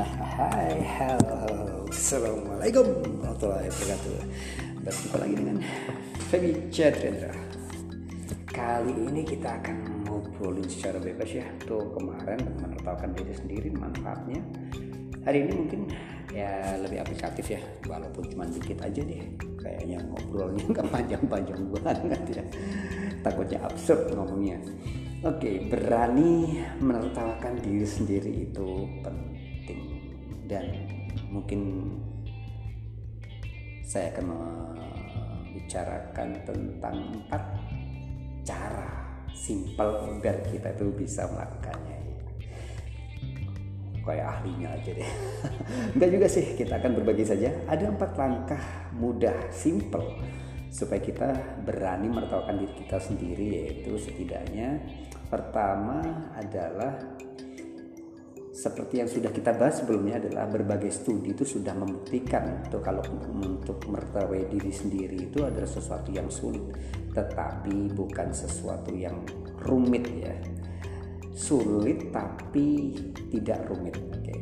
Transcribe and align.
Hai, 0.00 0.80
halo, 0.96 1.84
assalamualaikum 1.92 3.04
warahmatullahi 3.20 3.68
wabarakatuh. 3.68 4.16
Berjumpa 4.80 5.16
lagi 5.20 5.34
dengan 5.36 5.56
Feby 6.32 6.72
Chandra. 6.72 7.36
Kali 8.48 8.96
ini 8.96 9.20
kita 9.28 9.60
akan 9.60 10.08
ngobrolin 10.08 10.64
secara 10.72 10.96
bebas 11.04 11.28
ya. 11.28 11.44
Tuh 11.68 11.92
kemarin 11.92 12.40
menertawakan 12.40 13.12
diri 13.12 13.34
sendiri 13.36 13.68
manfaatnya. 13.76 14.40
Hari 15.28 15.36
ini 15.44 15.52
mungkin 15.52 15.92
ya 16.32 16.80
lebih 16.80 17.04
aplikatif 17.04 17.60
ya, 17.60 17.60
walaupun 17.84 18.24
cuma 18.32 18.48
dikit 18.48 18.80
aja 18.80 19.04
deh. 19.04 19.20
Kayaknya 19.60 20.00
ngobrolnya 20.00 20.64
nggak 20.64 20.88
panjang-panjang 20.96 21.60
banget 21.76 22.40
ya. 22.40 22.44
Takutnya 23.20 23.68
absurd 23.68 24.16
ngomongnya. 24.16 24.64
Oke, 25.28 25.68
berani 25.68 26.56
menertawakan 26.80 27.60
diri 27.60 27.84
sendiri 27.84 28.48
itu 28.48 28.88
penting 29.04 29.39
dan 30.50 30.66
mungkin 31.30 31.94
saya 33.86 34.10
akan 34.10 34.26
membicarakan 34.34 36.28
tentang 36.42 36.96
empat 37.14 37.42
cara 38.42 38.90
simpel 39.30 40.18
biar 40.18 40.42
kita 40.50 40.74
itu 40.74 40.90
bisa 40.90 41.30
melakukannya. 41.30 41.98
Kayak 44.02 44.26
ahlinya 44.26 44.74
aja 44.74 44.90
deh. 44.90 45.10
Enggak 45.94 46.10
juga 46.18 46.26
sih 46.26 46.42
kita 46.58 46.82
akan 46.82 46.98
berbagi 46.98 47.22
saja. 47.22 47.54
Ada 47.70 47.94
empat 47.94 48.18
langkah 48.18 48.90
mudah 48.98 49.54
simple 49.54 50.18
supaya 50.70 50.98
kita 50.98 51.30
berani 51.62 52.10
menertawakan 52.10 52.62
diri 52.62 52.74
kita 52.78 52.98
sendiri 53.02 53.46
yaitu 53.58 53.98
setidaknya 53.98 54.78
pertama 55.26 56.30
adalah 56.38 56.94
seperti 58.60 59.00
yang 59.00 59.08
sudah 59.08 59.32
kita 59.32 59.56
bahas 59.56 59.80
sebelumnya 59.80 60.20
adalah 60.20 60.44
berbagai 60.44 60.92
studi 60.92 61.32
itu 61.32 61.48
sudah 61.48 61.72
membuktikan 61.72 62.60
itu 62.60 62.76
kalau 62.84 63.00
untuk 63.40 63.80
mertawai 63.88 64.44
diri 64.52 64.68
sendiri 64.68 65.32
itu 65.32 65.40
adalah 65.40 65.64
sesuatu 65.64 66.12
yang 66.12 66.28
sulit. 66.28 66.60
Tetapi 67.16 67.96
bukan 67.96 68.28
sesuatu 68.36 68.92
yang 68.92 69.24
rumit 69.64 70.04
ya. 70.12 70.36
Sulit 71.32 72.12
tapi 72.12 73.00
tidak 73.32 73.64
rumit 73.72 73.96
oke. 73.96 74.36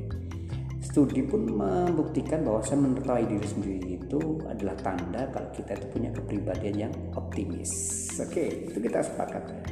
Studi 0.83 1.23
pun 1.23 1.47
membuktikan 1.47 2.43
bahwa 2.43 2.59
saya 2.67 2.83
menertawai 2.83 3.23
diri 3.23 3.47
sendiri 3.47 3.89
itu 4.03 4.43
adalah 4.51 4.75
tanda 4.83 5.31
kalau 5.31 5.47
kita 5.55 5.79
itu 5.79 5.87
punya 5.95 6.11
kepribadian 6.11 6.91
yang 6.91 6.95
optimis. 7.15 7.71
Oke 8.19 8.67
itu 8.67 8.83
kita 8.83 8.99
sepakat. 8.99 9.47
Ya 9.47 9.63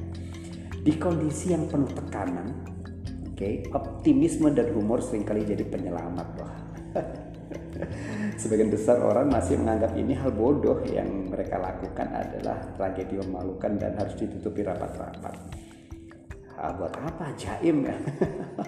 di 0.86 0.94
kondisi 1.02 1.50
yang 1.50 1.66
penuh 1.66 1.90
tekanan 1.90 2.75
oke 3.36 3.44
okay, 3.44 3.68
optimisme 3.76 4.48
dan 4.56 4.72
humor 4.72 5.04
sering 5.04 5.28
kali 5.28 5.44
jadi 5.44 5.68
penyelamat 5.68 6.28
loh 6.40 6.52
sebagian 8.40 8.72
besar 8.72 9.00
orang 9.00 9.28
masih 9.30 9.60
menganggap 9.60 9.92
ini 9.96 10.12
hal 10.16 10.32
bodoh. 10.32 10.80
Yang 10.86 11.08
mereka 11.30 11.56
lakukan 11.60 12.08
adalah 12.12 12.58
tragedi 12.76 13.20
memalukan 13.20 13.72
dan 13.76 13.92
harus 13.96 14.14
ditutupi 14.16 14.64
rapat-rapat. 14.64 15.34
Ah, 16.56 16.72
buat 16.72 16.94
apa? 16.96 17.36
Jaim 17.36 17.84
ya? 17.84 17.96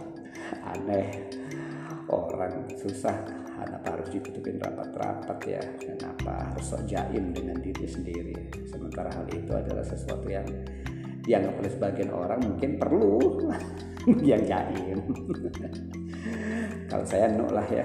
Aneh. 0.72 1.08
Orang 2.08 2.68
susah. 2.76 3.16
Kenapa 3.58 4.00
harus 4.00 4.08
ditutupin 4.14 4.56
rapat-rapat 4.62 5.38
ya? 5.44 5.62
Kenapa 5.82 6.54
harus 6.54 6.62
sok 6.62 6.86
jaim 6.86 7.34
dengan 7.34 7.58
diri 7.58 7.84
sendiri? 7.84 8.36
Sementara 8.70 9.10
hal 9.12 9.26
itu 9.34 9.50
adalah 9.50 9.82
sesuatu 9.82 10.24
yang 10.30 10.46
dianggap 11.26 11.58
oleh 11.60 11.72
sebagian 11.74 12.10
orang 12.14 12.40
mungkin 12.40 12.80
perlu 12.80 13.18
yang 14.30 14.42
jaim 14.44 14.98
kalau 16.88 17.04
saya 17.04 17.28
no 17.28 17.46
lah 17.52 17.64
ya. 17.68 17.84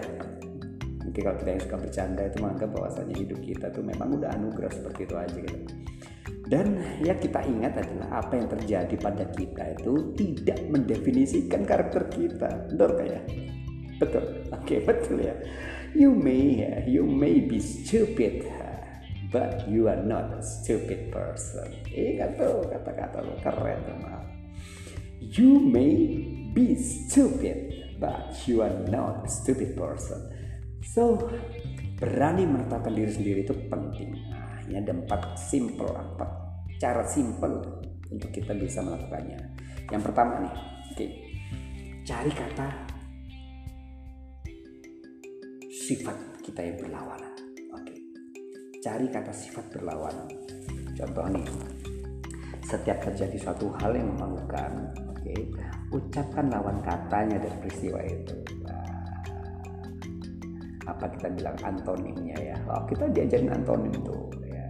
Mungkin 1.04 1.22
kalau 1.22 1.38
kita 1.44 1.50
yang 1.52 1.64
suka 1.68 1.78
bercanda 1.78 2.22
itu 2.26 2.38
menganggap 2.40 2.70
bahwasanya 2.72 3.16
hidup 3.20 3.40
kita 3.44 3.66
tuh 3.76 3.84
memang 3.84 4.16
udah 4.16 4.30
anugerah 4.34 4.72
seperti 4.72 5.00
itu 5.04 5.16
aja 5.20 5.38
gitu. 5.44 5.60
Dan 6.48 6.80
ya 7.04 7.14
kita 7.16 7.44
ingat 7.44 7.76
adalah 7.80 8.24
apa 8.24 8.34
yang 8.40 8.48
terjadi 8.48 8.96
pada 9.00 9.26
kita 9.36 9.64
itu 9.76 10.16
tidak 10.16 10.60
mendefinisikan 10.72 11.68
karakter 11.68 12.08
kita. 12.08 12.50
Betul 12.72 12.92
kayak 12.96 13.24
betul. 14.00 14.24
Oke 14.24 14.64
okay, 14.64 14.80
betul 14.88 15.18
ya. 15.20 15.36
You 15.94 16.16
may 16.16 16.64
you 16.88 17.04
may 17.04 17.44
be 17.44 17.60
stupid 17.60 18.48
but 19.30 19.68
you 19.68 19.92
are 19.92 20.00
not 20.00 20.40
a 20.40 20.42
stupid 20.42 21.12
person. 21.12 21.68
Ingat 21.92 22.40
tuh 22.40 22.64
kata-kata 22.72 23.20
lo 23.20 23.36
keren 23.44 23.80
tuh 23.84 23.98
maaf 24.00 24.43
you 25.32 25.62
may 25.62 26.20
be 26.52 26.76
stupid 26.76 27.72
but 28.02 28.36
you 28.50 28.60
are 28.60 28.74
not 28.92 29.24
a 29.24 29.30
stupid 29.30 29.78
person 29.78 30.20
so 30.84 31.30
berani 31.96 32.44
menetapkan 32.44 32.92
diri 32.92 33.12
sendiri 33.12 33.40
itu 33.48 33.56
penting 33.72 34.18
nah, 34.28 34.60
ini 34.68 34.84
ada 34.84 34.92
empat 34.92 35.40
simple 35.40 35.88
empat 35.88 36.30
cara 36.82 37.08
simple 37.08 37.64
untuk 38.12 38.30
kita 38.34 38.52
bisa 38.58 38.84
melakukannya 38.84 39.40
yang 39.88 40.04
pertama 40.04 40.44
nih 40.44 40.54
oke 40.54 40.96
okay, 41.00 41.10
cari 42.04 42.32
kata 42.36 42.94
sifat 45.84 46.16
kita 46.40 46.64
yang 46.64 46.78
berlawanan. 46.80 47.34
Oke. 47.76 47.96
Cari 48.80 49.08
kata 49.12 49.36
sifat 49.36 49.68
berlawanan. 49.76 50.32
Contoh 50.96 51.28
nih. 51.28 51.48
Setiap 52.64 53.04
terjadi 53.04 53.36
suatu 53.36 53.68
hal 53.84 53.92
yang 53.92 54.16
memalukan, 54.16 54.96
ucapkan 55.94 56.50
lawan 56.50 56.82
katanya 56.82 57.38
dari 57.38 57.58
peristiwa 57.62 58.00
itu. 58.02 58.36
Apa 60.84 61.06
kita 61.16 61.28
bilang 61.32 61.58
antonimnya 61.64 62.38
ya? 62.38 62.58
Oh, 62.68 62.84
kita 62.90 63.08
diajarin 63.08 63.56
antonim 63.56 63.94
tuh 64.04 64.28
ya. 64.44 64.68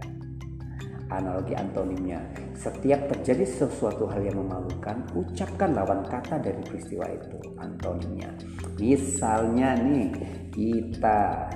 Analogi 1.10 1.54
antonimnya. 1.58 2.22
Setiap 2.54 3.10
terjadi 3.10 3.44
sesuatu 3.44 4.06
hal 4.06 4.22
yang 4.22 4.38
memalukan, 4.46 5.04
ucapkan 5.12 5.74
lawan 5.74 6.06
kata 6.06 6.38
dari 6.38 6.62
peristiwa 6.62 7.04
itu, 7.10 7.38
antonimnya. 7.58 8.30
Misalnya 8.78 9.74
nih, 9.74 10.10
kita 10.54 11.50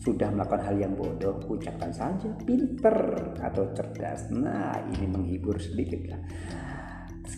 sudah 0.00 0.32
melakukan 0.32 0.64
hal 0.64 0.76
yang 0.80 0.94
bodoh, 0.96 1.36
ucapkan 1.44 1.92
saja 1.92 2.30
pinter 2.46 2.96
atau 3.36 3.68
cerdas. 3.76 4.32
Nah, 4.32 4.80
ini 4.96 5.04
menghibur 5.04 5.60
sedikit 5.60 6.14
lah. 6.14 6.20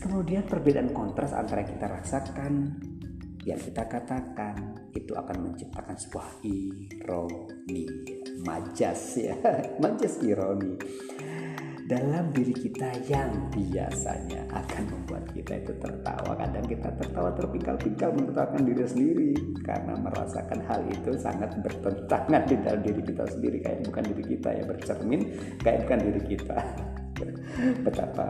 Kemudian 0.01 0.47
perbedaan 0.47 0.89
kontras 0.95 1.35
antara 1.35 1.61
yang 1.61 1.71
kita 1.75 1.87
rasakan, 1.89 2.53
yang 3.43 3.59
kita 3.59 3.83
katakan, 3.85 4.55
itu 4.95 5.13
akan 5.13 5.51
menciptakan 5.51 5.95
sebuah 5.99 6.29
ironi, 6.45 7.83
majas 8.45 9.01
ya, 9.19 9.35
majas 9.83 10.21
ironi 10.23 10.79
dalam 11.83 12.31
diri 12.31 12.55
kita 12.55 12.89
yang 13.11 13.51
biasanya 13.51 14.47
akan 14.49 14.83
membuat 14.87 15.27
kita 15.35 15.59
itu 15.59 15.73
tertawa. 15.77 16.31
Kadang 16.39 16.65
kita 16.65 16.89
tertawa 16.95 17.29
terpingkal-pingkal 17.35 18.09
menertawakan 18.15 18.63
diri 18.63 18.83
sendiri 18.87 19.31
karena 19.61 19.93
merasakan 19.99 20.59
hal 20.63 20.81
itu 20.87 21.11
sangat 21.19 21.51
bertentangan 21.59 22.41
di 22.49 22.55
dalam 22.63 22.81
diri 22.81 23.01
kita 23.03 23.23
sendiri. 23.27 23.57
Kayak 23.59 23.79
bukan 23.91 24.03
diri 24.09 24.23
kita 24.23 24.49
ya 24.55 24.63
bercermin 24.63 25.21
kayak 25.59 25.79
bukan 25.85 25.99
diri 26.01 26.21
kita. 26.23 26.59
Betapa 27.85 28.27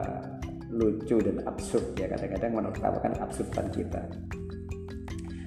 lucu 0.73 1.21
dan 1.21 1.41
absurd 1.45 1.93
ya 1.95 2.09
kadang-kadang 2.09 2.51
menertawakan 2.57 3.13
absurdan 3.21 3.67
kita 3.69 4.01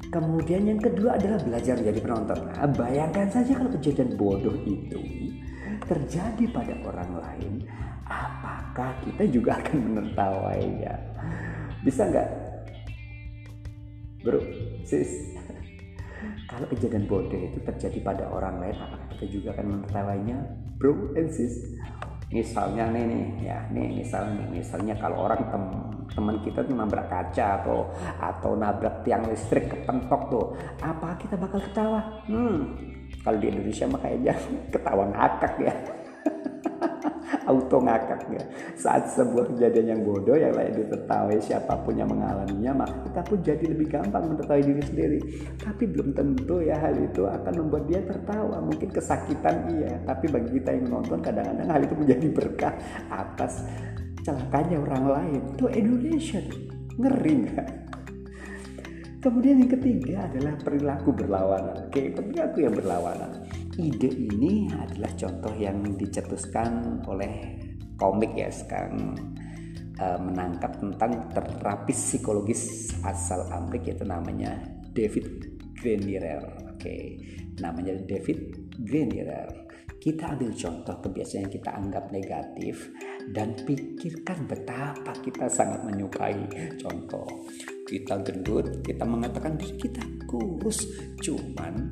Kemudian 0.07 0.65
yang 0.65 0.81
kedua 0.81 1.19
adalah 1.19 1.37
belajar 1.43 1.77
menjadi 1.77 2.01
penonton. 2.01 2.39
Nah, 2.47 2.71
bayangkan 2.73 3.27
saja 3.29 3.59
kalau 3.59 3.71
kejadian 3.75 4.15
bodoh 4.15 4.55
itu 4.63 5.03
terjadi 5.85 6.45
pada 6.55 6.73
orang 6.87 7.11
lain, 7.21 7.53
apakah 8.07 8.97
kita 9.03 9.27
juga 9.29 9.59
akan 9.59 9.77
menertawainya? 9.77 10.95
Bisa 11.83 12.07
nggak, 12.07 12.29
bro, 14.23 14.41
sis? 14.87 15.37
Kalau 16.47 16.65
kejadian 16.71 17.11
bodoh 17.11 17.37
itu 17.37 17.59
terjadi 17.67 17.99
pada 18.01 18.25
orang 18.31 18.63
lain, 18.63 18.79
apakah 18.79 19.07
kita 19.19 19.27
juga 19.29 19.49
akan 19.59 19.67
menertawainya, 19.75 20.39
bro 20.79 21.13
and 21.19 21.35
sis? 21.35 21.77
Misalnya 22.37 22.93
nih 22.93 23.05
nih 23.09 23.25
ya, 23.49 23.59
nih 23.73 24.05
misalnya 24.05 24.45
misalnya 24.53 24.95
kalau 25.01 25.25
orang 25.25 25.41
tem 25.49 25.65
teman 26.13 26.37
kita 26.45 26.61
tuh 26.61 26.77
nabrak 26.77 27.09
kaca 27.09 27.65
atau 27.65 27.89
atau 28.21 28.53
nabrak 28.53 29.01
tiang 29.09 29.25
listrik 29.25 29.73
kepentok 29.73 30.23
tuh, 30.29 30.45
apa 30.85 31.17
kita 31.17 31.41
bakal 31.41 31.65
ketawa? 31.65 32.01
Hmm, 32.29 32.77
kalau 33.25 33.41
di 33.41 33.49
Indonesia 33.49 33.89
mah 33.89 34.01
kayaknya 34.05 34.35
ketawa 34.77 35.05
ngakak 35.17 35.55
ya 35.65 35.75
auto 37.51 37.79
ngakak 37.83 38.21
ya 38.31 38.45
saat 38.79 39.11
sebuah 39.13 39.55
kejadian 39.55 39.97
yang 39.97 40.01
bodoh 40.07 40.35
yang 40.39 40.55
lain 40.55 40.75
ditertawai 40.75 41.39
siapa 41.43 41.75
pun 41.83 41.99
yang 41.99 42.11
mengalaminya 42.11 42.87
maka 42.87 42.97
kita 43.07 43.21
pun 43.27 43.39
jadi 43.43 43.65
lebih 43.67 43.87
gampang 43.91 44.25
menertawai 44.33 44.63
diri 44.63 44.83
sendiri. 44.83 45.19
Tapi 45.59 45.85
belum 45.91 46.09
tentu 46.15 46.63
ya 46.63 46.77
hal 46.79 46.95
itu 46.97 47.27
akan 47.27 47.53
membuat 47.67 47.85
dia 47.91 48.01
tertawa. 48.03 48.57
Mungkin 48.63 48.89
kesakitan 48.91 49.57
iya 49.79 49.93
tapi 50.07 50.31
bagi 50.31 50.51
kita 50.61 50.71
yang 50.75 50.85
menonton 50.91 51.19
kadang-kadang 51.23 51.69
hal 51.69 51.81
itu 51.83 51.95
menjadi 51.95 52.27
berkah 52.31 52.75
atas 53.11 53.67
celakanya 54.23 54.83
orang 54.83 55.05
lain. 55.07 55.41
Itu 55.55 55.67
Indonesia 55.71 56.41
ngeri 56.97 57.35
nggak? 57.47 57.69
Kemudian 59.27 59.59
yang 59.59 59.73
ketiga 59.75 60.31
adalah 60.31 60.55
perilaku 60.55 61.11
berlawanan. 61.11 61.91
Oke, 61.91 62.15
perilaku 62.15 62.63
yang 62.63 62.75
berlawanan. 62.79 63.46
Ide 63.77 64.09
ini 64.09 64.73
adalah 64.73 65.13
contoh 65.13 65.53
yang 65.53 65.85
dicetuskan 65.85 67.05
oleh 67.05 67.61
komik 68.01 68.33
ya 68.33 68.49
sekarang 68.49 69.13
uh, 70.01 70.17
menangkap 70.17 70.81
tentang 70.81 71.29
terapis 71.33 71.97
psikologis 71.97 72.93
asal 73.05 73.45
Amerika 73.53 73.93
itu 73.93 74.05
namanya 74.09 74.57
David 74.97 75.29
Grenier. 75.77 76.41
Oke, 76.73 77.21
namanya 77.61 78.01
David 78.01 78.73
Grenier. 78.81 79.69
Kita 80.01 80.33
ambil 80.33 80.57
contoh 80.57 80.97
kebiasaan 81.03 81.45
yang 81.45 81.53
kita 81.53 81.71
anggap 81.77 82.05
negatif 82.09 82.89
dan 83.37 83.59
pikirkan 83.61 84.47
betapa 84.47 85.13
kita 85.19 85.51
sangat 85.51 85.83
menyukai 85.83 86.47
contoh 86.79 87.27
kita 87.87 88.23
gendut 88.23 88.87
kita 88.87 89.03
mengatakan 89.03 89.59
diri 89.59 89.75
kita 89.75 90.03
kurus 90.31 90.87
cuman 91.19 91.91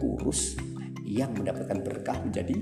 kurus 0.00 0.56
yang 1.12 1.36
mendapatkan 1.36 1.78
berkah 1.84 2.16
menjadi 2.24 2.56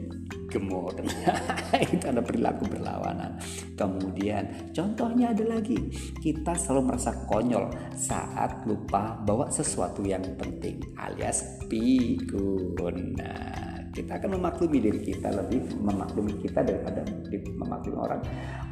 gemuk. 0.51 0.99
Itu 1.95 2.05
ada 2.11 2.21
perilaku 2.21 2.67
berlawanan. 2.67 3.39
Kemudian 3.79 4.75
contohnya 4.75 5.31
ada 5.31 5.47
lagi. 5.47 5.79
Kita 6.19 6.59
selalu 6.59 6.91
merasa 6.91 7.15
konyol 7.31 7.71
saat 7.95 8.67
lupa 8.67 9.15
bawa 9.23 9.47
sesuatu 9.49 10.03
yang 10.03 10.27
penting 10.35 10.83
alias 10.99 11.63
pikun. 11.71 13.15
Nah 13.15 13.71
kita 13.91 14.23
akan 14.23 14.39
memaklumi 14.39 14.79
diri 14.79 15.01
kita 15.03 15.35
lebih 15.35 15.67
memaklumi 15.83 16.39
kita 16.43 16.63
daripada 16.63 17.03
memaklumi 17.31 17.99
orang 17.99 18.23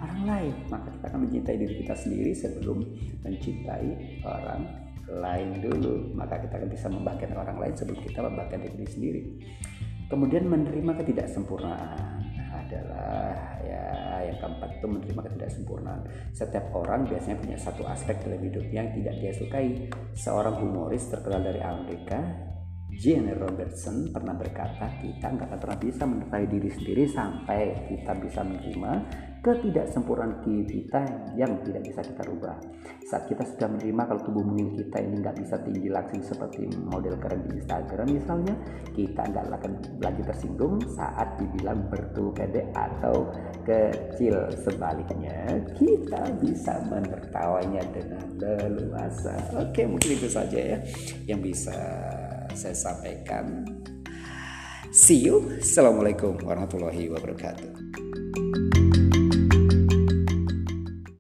orang 0.02 0.20
lain. 0.26 0.54
Maka 0.70 0.88
kita 0.94 1.04
akan 1.10 1.20
mencintai 1.26 1.56
diri 1.58 1.74
kita 1.86 1.94
sendiri 1.94 2.32
sebelum 2.34 2.78
mencintai 3.22 3.88
orang 4.26 4.87
lain 5.08 5.64
dulu 5.64 6.12
maka 6.12 6.36
kita 6.36 6.60
akan 6.60 6.68
bisa 6.68 6.86
membahagiakan 6.92 7.38
orang 7.40 7.58
lain 7.58 7.74
sebelum 7.74 8.00
kita 8.04 8.20
membahagiakan 8.20 8.68
diri 8.76 8.88
sendiri. 8.88 9.22
Kemudian 10.08 10.48
menerima 10.48 10.92
ketidaksempurnaan 11.04 12.24
adalah 12.48 13.60
ya 13.60 13.84
yang 14.24 14.38
keempat 14.40 14.80
itu 14.80 14.86
menerima 14.88 15.20
ketidaksempurnaan. 15.28 16.00
Setiap 16.32 16.72
orang 16.72 17.04
biasanya 17.04 17.36
punya 17.40 17.58
satu 17.60 17.84
aspek 17.84 18.16
dalam 18.24 18.40
hidupnya 18.40 18.88
yang 18.88 18.92
tidak 18.96 19.14
dia 19.20 19.32
sukai. 19.36 19.68
Seorang 20.16 20.60
humoris 20.64 21.12
terkenal 21.12 21.44
dari 21.44 21.60
Amerika 21.60 22.20
Jane 22.98 23.30
Robertson 23.38 24.10
pernah 24.10 24.34
berkata, 24.34 24.90
kita 24.98 25.30
nggak 25.30 25.46
akan 25.54 25.58
pernah 25.62 25.78
bisa 25.78 26.02
menyukai 26.02 26.50
diri 26.50 26.66
sendiri 26.66 27.06
sampai 27.06 27.86
kita 27.86 28.10
bisa 28.18 28.42
menerima 28.42 28.92
ketidaksempurnaan 29.38 30.42
kita 30.42 31.06
yang 31.38 31.62
tidak 31.62 31.86
bisa 31.86 32.02
kita 32.02 32.26
rubah. 32.26 32.58
Saat 33.06 33.30
kita 33.30 33.46
sudah 33.46 33.70
menerima 33.70 34.02
kalau 34.02 34.20
tubuh 34.26 34.42
mungil 34.42 34.74
kita 34.74 34.98
ini 34.98 35.22
nggak 35.22 35.36
bisa 35.38 35.62
tinggi 35.62 35.86
langsing 35.86 36.26
seperti 36.26 36.66
model 36.90 37.14
keren 37.22 37.46
di 37.46 37.62
Instagram 37.62 38.08
misalnya, 38.10 38.54
kita 38.90 39.22
nggak 39.30 39.46
akan 39.46 39.72
lagi 40.02 40.22
tersinggung 40.26 40.82
saat 40.90 41.38
dibilang 41.38 41.86
bertubuh 41.86 42.34
pede 42.34 42.66
atau 42.74 43.30
kecil. 43.62 44.50
Sebaliknya, 44.58 45.62
kita 45.78 46.34
bisa 46.42 46.82
menertawanya 46.90 47.86
dengan 47.94 48.26
leluasa. 48.42 49.38
Oke, 49.54 49.86
mungkin 49.86 50.18
itu 50.18 50.26
saja 50.26 50.58
ya 50.58 50.78
yang 51.30 51.38
bisa 51.38 51.78
saya 52.58 52.74
sampaikan. 52.74 53.62
See 54.90 55.22
you. 55.22 55.46
Assalamualaikum 55.62 56.42
warahmatullahi 56.42 57.06
wabarakatuh. 57.06 58.07